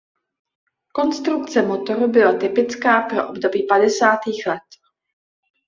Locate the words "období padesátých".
3.29-4.47